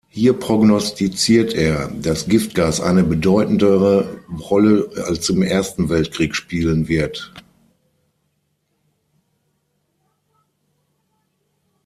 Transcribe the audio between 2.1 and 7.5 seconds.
Giftgas eine bedeutendere Rolle als im Ersten Weltkrieg spielen wird.